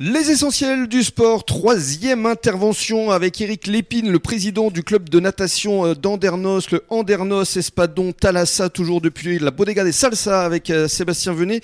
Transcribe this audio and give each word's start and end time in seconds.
Les 0.00 0.30
essentiels 0.30 0.86
du 0.86 1.02
sport, 1.02 1.44
troisième 1.44 2.26
intervention 2.26 3.10
avec 3.10 3.40
Eric 3.40 3.66
Lépine, 3.66 4.12
le 4.12 4.20
président 4.20 4.70
du 4.70 4.84
club 4.84 5.08
de 5.08 5.18
natation 5.18 5.86
euh, 5.86 5.94
d'Andernos, 5.94 6.70
le 6.70 6.84
Andernos 6.88 7.56
Espadon 7.56 8.12
Thalassa, 8.12 8.68
toujours 8.68 9.00
depuis 9.00 9.40
la 9.40 9.50
Bodega 9.50 9.82
des 9.82 9.90
Salsa 9.90 10.44
avec 10.44 10.70
euh, 10.70 10.86
Sébastien 10.86 11.32
Venet, 11.32 11.62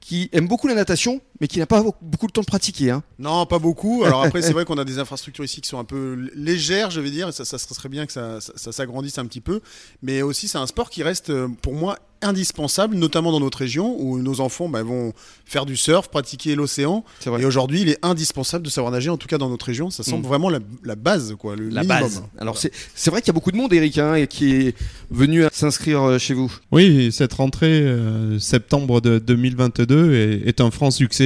qui 0.00 0.30
aime 0.32 0.48
beaucoup 0.48 0.66
la 0.66 0.74
natation, 0.74 1.20
mais 1.40 1.48
qui 1.48 1.58
n'a 1.58 1.66
pas 1.66 1.82
beaucoup 2.00 2.26
de 2.26 2.32
temps 2.32 2.40
de 2.40 2.46
pratiquer. 2.46 2.90
Hein. 2.90 3.02
Non, 3.18 3.46
pas 3.46 3.58
beaucoup. 3.58 4.04
Alors 4.04 4.22
après, 4.22 4.42
c'est 4.42 4.52
vrai 4.54 4.64
qu'on 4.64 4.78
a 4.78 4.84
des 4.84 4.98
infrastructures 4.98 5.44
ici 5.44 5.60
qui 5.60 5.68
sont 5.68 5.78
un 5.78 5.84
peu 5.84 6.30
légères, 6.34 6.90
je 6.90 7.00
vais 7.00 7.10
dire, 7.10 7.28
et 7.28 7.32
ça, 7.32 7.44
ça 7.44 7.58
serait 7.58 7.88
bien 7.88 8.06
que 8.06 8.12
ça, 8.12 8.38
ça 8.40 8.72
s'agrandisse 8.72 9.18
un 9.18 9.26
petit 9.26 9.40
peu. 9.40 9.60
Mais 10.02 10.22
aussi, 10.22 10.48
c'est 10.48 10.58
un 10.58 10.66
sport 10.66 10.90
qui 10.90 11.02
reste, 11.02 11.30
euh, 11.30 11.48
pour 11.62 11.74
moi, 11.74 11.98
indispensable, 12.22 12.96
notamment 12.96 13.32
dans 13.32 13.40
notre 13.40 13.58
région 13.58 13.96
où 13.98 14.18
nos 14.18 14.40
enfants 14.40 14.68
bah, 14.68 14.82
vont 14.82 15.12
faire 15.44 15.66
du 15.66 15.76
surf, 15.76 16.08
pratiquer 16.08 16.54
l'océan. 16.54 17.04
Et 17.26 17.44
aujourd'hui, 17.44 17.82
il 17.82 17.88
est 17.88 17.98
indispensable 18.02 18.64
de 18.64 18.70
savoir 18.70 18.92
nager, 18.92 19.10
en 19.10 19.16
tout 19.16 19.28
cas 19.28 19.38
dans 19.38 19.48
notre 19.48 19.66
région. 19.66 19.90
Ça 19.90 20.02
semble 20.02 20.24
mm. 20.24 20.28
vraiment 20.28 20.50
la, 20.50 20.96
base, 20.96 21.34
quoi, 21.38 21.56
le 21.56 21.68
la 21.68 21.84
Base. 21.84 22.22
Alors 22.38 22.58
c'est 22.58 23.10
vrai 23.10 23.20
qu'il 23.20 23.28
y 23.28 23.30
a 23.30 23.34
beaucoup 23.34 23.52
de 23.52 23.56
monde, 23.56 23.72
Eric, 23.72 23.98
hein, 23.98 24.26
qui 24.26 24.54
est 24.54 24.74
venu 25.10 25.44
s'inscrire 25.52 26.02
euh, 26.02 26.18
chez 26.18 26.34
vous. 26.34 26.52
Oui, 26.72 27.12
cette 27.12 27.34
rentrée 27.34 27.80
euh, 27.80 28.38
septembre 28.38 29.00
de 29.00 29.18
2022 29.18 30.14
est, 30.14 30.48
est 30.48 30.60
un 30.60 30.70
franc 30.70 30.90
succès. 30.90 31.25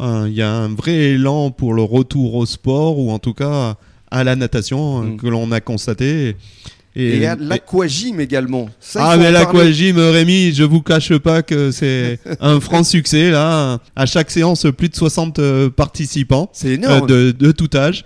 Euh, 0.00 0.26
il 0.28 0.34
y 0.34 0.42
a 0.42 0.50
un 0.50 0.68
vrai 0.68 0.94
élan 1.14 1.50
pour 1.50 1.74
le 1.74 1.82
retour 1.82 2.34
au 2.34 2.46
sport 2.46 2.98
ou 2.98 3.10
en 3.10 3.18
tout 3.18 3.34
cas 3.34 3.76
à 4.10 4.24
la 4.24 4.36
natation 4.36 5.02
mm. 5.02 5.16
que 5.16 5.26
l'on 5.26 5.50
a 5.52 5.60
constaté. 5.60 6.36
Et, 6.94 7.16
et 7.16 7.28
l'aquagym 7.38 8.20
également. 8.20 8.68
ah 8.96 9.16
mais 9.16 9.30
l'aquagym, 9.32 9.96
Rémi, 9.98 10.52
je 10.52 10.62
vous 10.62 10.82
cache 10.82 11.16
pas 11.16 11.42
que 11.42 11.70
c'est 11.70 12.18
un 12.40 12.60
franc 12.60 12.84
succès 12.84 13.30
là. 13.30 13.78
À 13.96 14.04
chaque 14.04 14.30
séance, 14.30 14.66
plus 14.76 14.90
de 14.90 14.96
60 14.96 15.38
euh, 15.38 15.70
participants. 15.70 16.50
C'est 16.52 16.72
énorme. 16.72 17.06
Euh, 17.10 17.32
de, 17.32 17.52
tout 17.52 17.70
âge. 17.74 18.04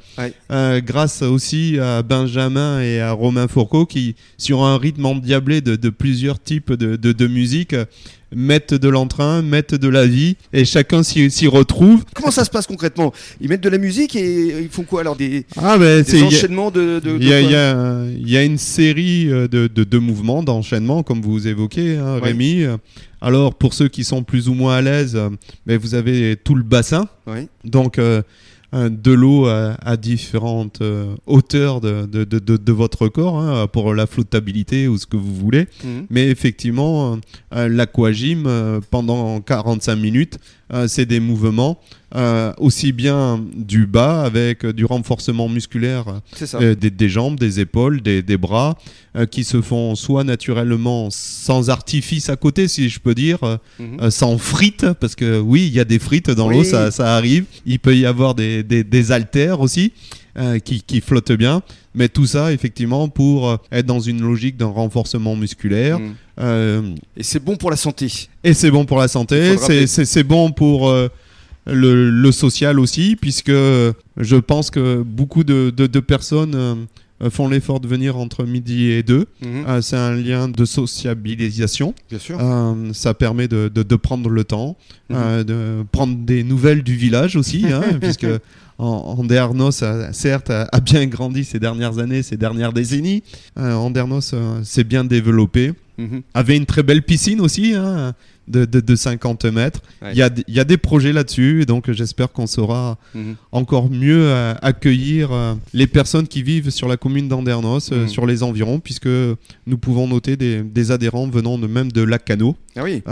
Euh, 0.53 0.81
grâce 0.81 1.23
aussi 1.23 1.79
à 1.81 2.03
Benjamin 2.03 2.81
et 2.81 3.01
à 3.01 3.11
Romain 3.11 3.49
Fourcault 3.49 3.87
qui, 3.87 4.15
sur 4.39 4.63
un 4.63 4.79
rythme 4.79 5.05
endiablé 5.07 5.61
de, 5.61 5.75
de 5.75 5.91
plusieurs 5.91 6.39
types 6.41 6.73
de, 6.73 6.97
de 6.97 7.27
musique, 7.27 7.75
mettent 8.35 8.75
de 8.75 8.89
l'entrain, 8.89 9.43
mettent 9.43 9.75
de 9.75 9.89
la 9.89 10.07
vie, 10.07 10.37
et 10.53 10.65
chacun 10.65 11.03
s'y 11.03 11.47
retrouve. 11.47 12.05
Comment 12.15 12.31
ça 12.31 12.45
se 12.45 12.51
passe 12.51 12.67
concrètement? 12.67 13.13
Ils 13.41 13.49
mettent 13.49 13.63
de 13.63 13.69
la 13.69 13.79
musique 13.79 14.17
et 14.17 14.63
ils 14.63 14.69
font 14.69 14.83
quoi 14.83 15.01
alors? 15.01 15.17
Des, 15.17 15.47
ah 15.57 15.79
ben, 15.79 16.05
enchaînements 16.23 16.71
de... 16.71 17.01
Il 17.21 17.29
y, 17.29 18.37
a 18.37 18.43
une 18.43 18.59
série 18.59 19.31
euh, 19.31 19.49
de, 19.49 19.67
de, 19.67 19.99
mouvements, 19.99 20.43
d'enchaînements, 20.43 21.03
comme 21.03 21.23
vous 21.23 21.47
évoquez, 21.47 21.97
hein, 21.97 22.19
Rémi. 22.21 22.67
Alors, 23.21 23.55
pour 23.55 23.75
ceux 23.75 23.89
qui 23.89 24.05
sont 24.05 24.23
plus 24.23 24.49
ou 24.49 24.55
moins 24.55 24.77
à 24.77 24.83
l'aise, 24.83 25.17
euh, 25.17 25.31
ben, 25.67 25.79
vous 25.79 25.95
avez 25.95 26.37
tout 26.37 26.55
le 26.55 26.63
bassin. 26.63 27.09
Donc, 27.65 27.99
euh, 27.99 28.23
de 28.73 29.13
l'eau 29.13 29.47
à, 29.47 29.97
différentes 29.97 30.81
euh, 30.83 31.15
hauteurs 31.27 31.81
de, 31.81 32.05
de, 32.05 32.25
de, 32.25 32.73
votre 32.73 33.09
corps 33.09 33.39
hein, 33.39 33.67
pour 33.69 33.95
la 33.95 34.07
flottabilité 34.07 34.89
ou 34.89 34.99
ce 34.99 35.07
que 35.07 35.17
vous 35.17 35.35
voulez. 35.35 35.67
Mhm. 35.85 36.07
Mais 36.11 36.29
effectivement, 36.29 37.19
euh, 37.55 37.69
l'aquagym, 37.69 38.45
euh, 38.47 38.81
pendant 38.91 39.41
45 39.41 39.97
minutes, 39.97 40.39
c'est 40.87 41.07
des 41.07 41.21
mouvements 41.21 41.81
aussi 42.59 42.93
bien 42.93 43.45
du 43.55 43.87
bas 43.87 44.23
avec 44.23 44.67
du 44.67 44.85
renforcement 44.85 45.49
musculaire 45.49 46.23
des, 46.61 47.09
jambes, 47.09 47.39
des 47.39 47.61
épaules, 47.61 48.01
des, 48.01 48.23
des 48.23 48.37
bras, 48.37 48.77
qui 49.31 49.45
se 49.45 49.61
font 49.61 49.95
soit 49.95 50.25
naturellement 50.25 51.09
sans 51.11 51.71
artifice 51.71 52.29
à 52.29 52.37
côté, 52.37 52.69
si 52.69 52.89
je 52.89 53.01
peux 53.01 53.15
dire, 53.15 53.59
mhm. 53.79 54.11
sans 54.11 54.39
frites, 54.39 54.93
parce 54.95 55.15
que 55.15 55.39
oui, 55.39 55.67
il 55.67 55.73
y 55.73 55.81
a 55.81 55.85
des 55.85 55.99
frites 55.99 56.31
dans 56.31 56.49
l'eau, 56.49 56.65
ça, 56.65 56.91
ça, 56.91 57.17
arrive. 57.17 57.45
Il 57.65 57.79
peut 57.79 57.97
y 57.97 58.07
avoir 58.07 58.35
des, 58.35 58.63
des, 58.63 59.13
haltères 59.13 59.61
aussi. 59.61 59.93
Euh, 60.39 60.59
qui, 60.59 60.83
qui, 60.83 61.01
flottent 61.01 61.33
bien. 61.33 61.63
Mais 61.95 62.11
tout 62.11 62.27
ça, 62.27 62.53
effectivement, 62.53 63.09
pour 63.09 63.49
euh, 63.49 63.57
être 63.73 63.87
dans 63.87 64.01
une 64.01 64.21
logique 64.21 64.59
d'un 64.59 64.67
renforcement 64.67 65.35
musculaire. 65.35 65.99
Mm. 65.99 66.15
Euh, 66.41 66.95
et 67.17 67.23
c'est 67.23 67.43
bon 67.43 67.57
pour 67.57 67.71
la 67.71 67.77
santé. 67.77 68.29
Et 68.45 68.53
c'est 68.53 68.71
bon 68.71 68.85
pour 68.85 68.99
la 68.99 69.09
santé. 69.09 69.57
C'est 69.57 70.25
bon 70.25 70.53
pour 70.53 70.93
le, 70.93 72.11
le, 72.11 72.33
social 72.33 72.79
aussi, 72.79 73.17
puisque 73.19 73.51
je 73.51 74.37
pense 74.37 74.71
que 74.71 75.03
beaucoup 75.03 75.43
de, 75.43 75.73
de, 75.75 75.87
de 75.87 76.01
personnes 76.01 76.87
font 77.31 77.49
l'effort 77.49 77.81
de 77.81 77.89
venir 77.89 78.17
entre 78.17 78.45
midi 78.45 78.91
et 78.91 79.03
deux. 79.03 79.27
Mm-hmm. 79.43 79.83
c'est 79.83 79.97
un 79.97 80.15
lien 80.15 80.49
de 80.49 80.65
sociabilisation. 80.65 81.95
Bien 82.11 82.19
sûr. 82.19 82.39
ça 82.93 83.15
permet 83.15 83.49
de, 83.49 83.69
de, 83.69 83.97
prendre 83.97 84.29
le 84.29 84.45
temps, 84.45 84.77
mm-hmm. 85.11 85.45
de 85.45 85.85
prendre 85.93 86.17
des 86.17 86.45
nouvelles 86.45 86.83
du 86.83 86.95
village 86.95 87.37
aussi, 87.37 87.67
hein, 87.73 87.83
puisque 88.01 88.27
Andernos, 88.79 89.83
a, 89.83 90.13
certes, 90.13 90.51
a, 90.51 90.81
bien 90.81 91.07
grandi 91.07 91.45
ces 91.45 91.59
dernières 91.59 91.99
années, 91.99 92.23
ces 92.23 92.37
dernières 92.37 92.73
décennies. 92.73 93.23
Euh, 93.59 93.75
Andernos 93.75 94.33
euh, 94.35 94.63
s'est 94.65 94.85
bien 94.85 95.05
développé. 95.05 95.73
Mhm. 95.99 96.23
Avait 96.35 96.57
une 96.57 96.67
très 96.67 96.83
belle 96.83 97.03
piscine 97.03 97.41
aussi, 97.41 97.73
hein, 97.75 98.15
de, 98.49 98.65
de, 98.65 98.97
50 98.97 99.45
mètres. 99.47 99.81
Il 100.13 100.17
y, 100.17 100.23
a, 100.23 100.31
y, 100.49 100.61
a, 100.61 100.65
des 100.65 100.77
projets 100.77 101.13
là-dessus, 101.13 101.67
donc 101.67 101.91
j'espère 101.91 102.33
qu'on 102.33 102.47
saura 102.47 102.99
mhm. 103.15 103.37
encore 103.53 103.91
mieux 103.91 104.27
euh, 104.29 104.55
accueillir 104.63 105.31
les 105.75 105.87
personnes 105.87 106.29
qui 106.29 106.43
vivent 106.43 106.71
sur 106.71 106.89
la 106.89 106.97
commune 106.97 107.29
d'Andernos, 107.29 107.91
mhm. 107.91 108.09
sur 108.09 108.27
les 108.27 108.43
environs, 108.43 108.81
puisque 108.81 109.07
nous 109.09 109.79
pouvons 109.79 110.07
noter 110.07 110.37
des, 110.37 110.63
des 110.63 110.91
adhérents 110.91 111.29
venant 111.29 111.59
de, 111.59 111.67
même 111.67 111.93
de 111.93 112.03
Lacano. 112.03 112.57
Ah 112.77 112.83
oui 112.85 113.03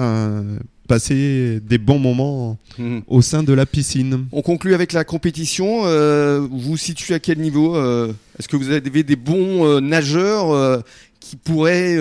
passer 0.87 1.61
des 1.61 1.79
bons 1.79 1.99
moments 1.99 2.59
mhm. 2.79 3.03
au 3.07 3.23
sein 3.23 3.43
de 3.43 3.53
la 3.53 3.67
piscine. 3.67 4.27
On 4.33 4.43
conclut 4.43 4.75
avec 4.75 4.93
la 4.93 5.05
compétition. 5.05 5.83
Euh, 5.85 6.41
vous 6.41 6.61
vous 6.61 6.77
situez 6.77 7.15
à 7.15 7.19
quel 7.19 7.39
niveau 7.39 7.77
euh, 7.77 8.13
Est-ce 8.39 8.49
que 8.49 8.57
vous 8.57 8.71
avez 8.71 9.03
des 9.03 9.17
bons 9.17 9.67
euh, 9.67 9.81
nageurs 9.81 10.83
qui 11.25 11.37
pourraient 11.37 11.99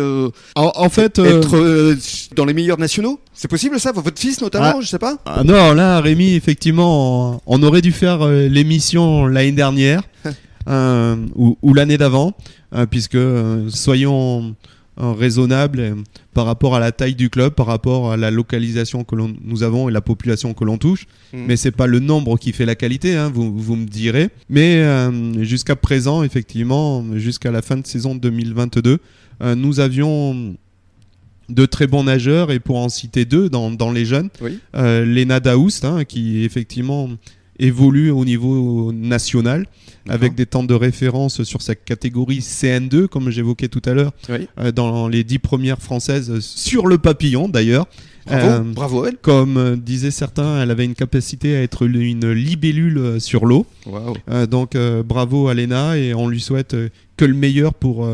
en, 0.55 0.89
fait 0.89 1.19
être 1.19 1.95
dans 2.35 2.45
les 2.45 2.53
meilleurs 2.53 2.79
nationaux? 2.79 3.19
C'est 3.33 3.47
possible 3.47 3.79
ça? 3.79 3.91
Votre 3.91 4.19
fils 4.19 4.41
notamment, 4.41 4.75
ah, 4.77 4.81
je 4.81 4.87
sais 4.87 4.99
pas? 4.99 5.17
Ah 5.25 5.43
Non, 5.43 5.73
là 5.73 6.01
Rémi, 6.01 6.35
effectivement, 6.35 7.41
on 7.45 7.63
aurait 7.63 7.81
dû 7.81 7.91
faire 7.91 8.27
l'émission 8.27 9.25
l'année 9.27 9.51
dernière 9.51 10.03
ou, 10.67 11.57
ou 11.61 11.73
l'année 11.73 11.97
d'avant, 11.97 12.33
puisque 12.89 13.17
soyons 13.69 14.55
raisonnable 14.97 15.95
par 16.33 16.45
rapport 16.45 16.75
à 16.75 16.79
la 16.79 16.91
taille 16.91 17.15
du 17.15 17.29
club, 17.29 17.53
par 17.53 17.65
rapport 17.65 18.11
à 18.11 18.17
la 18.17 18.31
localisation 18.31 19.03
que 19.03 19.15
nous 19.15 19.63
avons 19.63 19.89
et 19.89 19.91
la 19.91 20.01
population 20.01 20.53
que 20.53 20.63
l'on 20.63 20.77
touche. 20.77 21.07
Mm. 21.33 21.45
Mais 21.47 21.57
c'est 21.57 21.71
pas 21.71 21.87
le 21.87 21.99
nombre 21.99 22.37
qui 22.37 22.53
fait 22.53 22.65
la 22.65 22.75
qualité, 22.75 23.15
hein, 23.15 23.31
vous, 23.33 23.57
vous, 23.57 23.75
me 23.75 23.85
direz. 23.85 24.29
Mais 24.49 24.77
euh, 24.77 25.43
jusqu'à 25.43 25.75
présent, 25.75 26.23
effectivement, 26.23 27.03
jusqu'à 27.15 27.51
la 27.51 27.61
fin 27.61 27.77
de 27.77 27.87
saison 27.87 28.15
2022, 28.15 28.99
euh, 29.41 29.55
nous 29.55 29.79
avions 29.79 30.55
de 31.49 31.65
très 31.65 31.87
bons 31.87 32.05
nageurs 32.05 32.51
et 32.51 32.59
pour 32.59 32.77
en 32.77 32.89
citer 32.89 33.25
deux 33.25 33.49
dans, 33.49 33.71
dans 33.71 33.91
les 33.91 34.05
jeunes, 34.05 34.29
oui. 34.41 34.59
euh, 34.75 35.05
Lena 35.05 35.39
Daoust, 35.39 35.85
hein, 35.85 36.05
qui 36.05 36.43
effectivement 36.43 37.09
évolue 37.59 38.09
au 38.11 38.25
niveau 38.25 38.91
national 38.91 39.65
avec 40.09 40.35
des 40.35 40.45
temps 40.45 40.63
de 40.63 40.73
référence 40.73 41.43
sur 41.43 41.61
sa 41.61 41.75
catégorie 41.75 42.39
CN2 42.39 43.07
comme 43.07 43.29
j'évoquais 43.29 43.67
tout 43.67 43.81
à 43.85 43.93
l'heure 43.93 44.11
euh, 44.29 44.71
dans 44.71 45.07
les 45.07 45.23
dix 45.23 45.39
premières 45.39 45.81
françaises 45.81 46.39
sur 46.39 46.87
le 46.87 46.97
papillon 46.97 47.47
d'ailleurs 47.47 47.87
Bravo, 48.25 49.03
euh, 49.03 49.09
elle. 49.09 49.17
Comme 49.17 49.57
euh, 49.57 49.75
disaient 49.75 50.09
certains, 50.09 50.63
elle 50.63 50.71
avait 50.71 50.85
une 50.85 50.95
capacité 50.95 51.57
à 51.57 51.61
être 51.61 51.85
une 51.85 52.31
libellule 52.31 53.19
sur 53.19 53.45
l'eau. 53.45 53.65
donc 54.49 54.77
bravo 55.05 55.47
à 55.49 55.53
Lena 55.53 55.97
et 55.97 56.13
on 56.13 56.27
lui 56.27 56.39
souhaite 56.39 56.75
que 57.17 57.25
le 57.25 57.33
meilleur 57.33 57.73
pour 57.73 58.07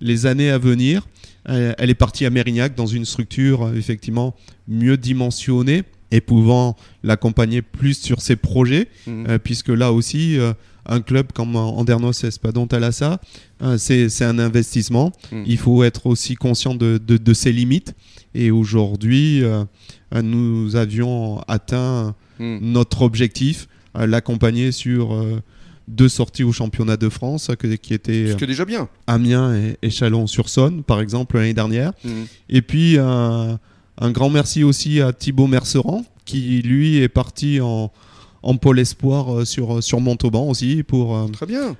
les 0.00 0.26
années 0.26 0.50
à 0.50 0.58
venir. 0.58 1.06
elle 1.44 1.90
est 1.90 1.94
partie 1.94 2.24
à 2.24 2.30
Mérignac 2.30 2.74
dans 2.74 2.86
une 2.86 3.04
structure 3.04 3.72
effectivement 3.76 4.34
mieux 4.68 4.96
dimensionnée 4.96 5.84
et 6.12 6.20
pouvant 6.20 6.76
l'accompagner 7.02 7.62
plus 7.62 7.98
sur 7.98 8.20
ses 8.20 8.36
projets, 8.36 8.86
mhm. 9.06 9.26
euh, 9.28 9.38
puisque 9.38 9.70
là 9.70 9.92
aussi, 9.92 10.38
euh, 10.38 10.52
un 10.84 11.00
club 11.00 11.32
comme 11.32 11.56
Andernos 11.56 12.22
Espadon 12.22 12.66
Talassa, 12.66 13.18
euh, 13.62 13.78
c'est 13.78 14.24
un 14.24 14.38
investissement. 14.38 15.10
Mhm. 15.32 15.44
Il 15.46 15.58
faut 15.58 15.82
être 15.82 16.06
aussi 16.06 16.34
conscient 16.34 16.74
de, 16.74 16.98
de, 16.98 17.34
ses 17.34 17.50
limites. 17.50 17.94
Et 18.34 18.50
aujourd'hui, 18.50 19.42
nous 20.22 20.76
avions 20.76 21.40
atteint 21.48 22.14
mhm. 22.38 22.60
notre 22.62 23.02
objectif, 23.02 23.68
l'accompagner 23.94 24.72
sur 24.72 25.24
deux 25.86 26.08
sorties 26.08 26.42
au 26.42 26.52
championnat 26.52 26.96
de 26.96 27.10
France 27.10 27.50
qui 27.58 27.92
étaient 27.92 28.34
déjà 28.34 28.64
bien. 28.64 28.88
Amiens 29.06 29.54
et, 29.54 29.76
et 29.82 29.90
Chalon-sur-Saône, 29.90 30.82
par 30.82 31.00
exemple, 31.00 31.36
l'année 31.36 31.52
dernière. 31.52 31.92
Et 32.48 32.62
puis 32.62 32.96
un 32.98 33.58
grand 34.10 34.30
merci 34.30 34.64
aussi 34.64 35.00
à 35.00 35.12
Thibaut 35.12 35.46
Merceran, 35.46 36.04
qui 36.24 36.62
lui 36.62 36.98
est 36.98 37.08
parti 37.08 37.60
en, 37.60 37.92
en 38.42 38.56
pôle 38.56 38.80
espoir 38.80 39.46
sur, 39.46 39.82
sur 39.82 40.00
Montauban 40.00 40.48
aussi. 40.48 40.82
Pour, 40.82 41.30
Très 41.32 41.46
bien. 41.46 41.76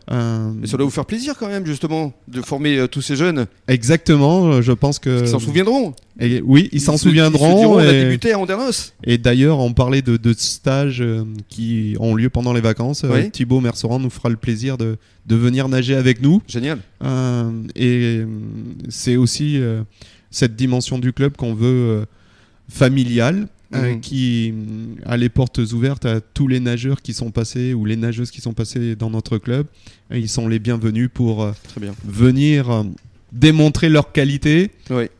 Et 0.62 0.66
ça 0.66 0.76
doit 0.76 0.84
vous 0.84 0.90
faire 0.90 1.06
plaisir 1.06 1.34
quand 1.38 1.48
même, 1.48 1.66
justement, 1.66 2.12
de 2.28 2.40
former 2.40 2.86
tous 2.90 3.02
ces 3.02 3.16
jeunes. 3.16 3.46
Exactement, 3.68 4.62
je 4.62 4.72
pense 4.72 4.98
que. 4.98 5.22
Ils 5.22 5.28
s'en 5.28 5.38
souviendront. 5.38 5.94
Et, 6.20 6.40
oui, 6.44 6.68
ils 6.72 6.80
s'en 6.80 6.96
souviendront. 6.96 7.80
Ils 7.80 7.86
et... 7.86 8.04
débuté 8.04 8.32
à 8.32 8.38
Andernos. 8.38 8.92
Et 9.04 9.18
d'ailleurs, 9.18 9.58
on 9.58 9.72
parlait 9.72 10.02
de, 10.02 10.16
de 10.16 10.34
stages 10.36 11.04
qui 11.48 11.96
ont 11.98 12.14
lieu 12.14 12.30
pendant 12.30 12.52
les 12.52 12.60
vacances. 12.60 13.04
Thibaut 13.32 13.60
Merceran 13.60 13.98
nous 13.98 14.10
fera 14.10 14.28
le 14.28 14.36
plaisir 14.36 14.78
de, 14.78 14.96
de 15.26 15.36
venir 15.36 15.68
nager 15.68 15.94
avec 15.94 16.22
nous. 16.22 16.42
Génial. 16.46 16.78
et 17.74 18.22
c'est 18.88 19.16
aussi 19.16 19.60
cette 20.32 20.56
dimension 20.56 20.98
du 20.98 21.12
club 21.12 21.36
qu'on 21.36 21.54
veut 21.54 22.06
familiale 22.68 23.46
euh, 23.74 23.94
mhm. 23.94 24.00
qui 24.00 24.52
a 25.06 25.16
les 25.16 25.30
portes 25.30 25.58
ouvertes 25.58 26.04
à 26.04 26.20
tous 26.20 26.46
les 26.46 26.60
nageurs 26.60 27.00
qui 27.00 27.14
sont 27.14 27.30
passés 27.30 27.72
ou 27.72 27.86
les 27.86 27.96
nageuses 27.96 28.30
qui 28.30 28.42
sont 28.42 28.52
passés 28.52 28.96
dans 28.96 29.08
notre 29.08 29.38
club. 29.38 29.66
ils 30.10 30.28
sont 30.28 30.46
les 30.46 30.58
bienvenus 30.58 31.08
pour 31.12 31.42
euh, 31.42 31.52
venir 32.04 32.70
euh, 32.70 32.82
démontrer 33.32 33.88
leur 33.88 34.12
qualité, 34.12 34.70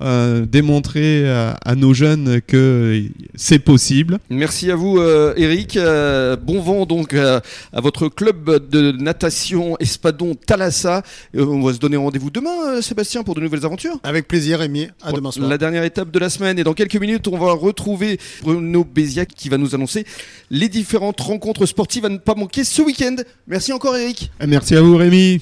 euh, 0.03 0.45
démontrer 0.45 1.29
à, 1.29 1.75
nos 1.75 1.95
jeunes 1.95 2.41
que 2.47 3.03
c'est 3.35 3.59
possible. 3.59 4.19
Merci 4.29 4.71
à 4.71 4.77
vous, 4.77 4.99
euh, 4.99 5.33
Eric. 5.37 5.77
Euh, 5.77 6.37
bon 6.37 6.61
vent 6.61 6.85
donc 6.85 7.15
à 7.15 7.41
votre 7.75 8.09
club 8.09 8.69
de 8.69 8.93
natation 8.93 9.77
Espadon 9.79 10.35
Thalassa. 10.35 11.03
on 11.35 11.63
va 11.63 11.73
se 11.73 11.79
donner 11.79 11.97
rendez-vous 11.97 12.31
demain, 12.31 12.83
Sébastien, 12.83 13.23
pour 13.23 13.35
de 13.35 13.41
nouvelles 13.41 13.65
aventures. 13.65 13.99
Avec 14.03 14.29
plaisir, 14.29 14.59
Rémi. 14.59 14.89
À 15.03 15.13
demain 15.13 15.31
soir. 15.31 15.49
La 15.49 15.59
dernière 15.59 15.85
étape 15.85 16.11
de 16.11 16.19
la 16.19 16.29
semaine. 16.29 16.59
Et 16.59 16.65
dans 16.65 16.75
quelques 16.75 16.97
minutes, 16.97 17.29
on 17.29 17.39
va 17.39 17.53
retrouver 17.53 18.19
Bruno 18.43 18.85
Béziac 18.85 19.29
qui 19.35 19.49
va 19.49 19.57
nous 19.57 19.75
annoncer 19.75 20.05
les 20.51 20.69
différentes 20.69 21.21
rencontres 21.21 21.67
sportives 21.67 22.05
à 22.05 22.11
ne 22.11 22.19
pas 22.19 22.35
manquer 22.35 22.65
ce 22.65 22.83
week-end. 22.83 23.17
Merci 23.47 23.73
encore, 23.73 23.97
Eric. 23.97 24.31
Merci 24.47 24.77
à 24.77 24.83
vous, 24.83 24.97
Rémi. 24.97 25.41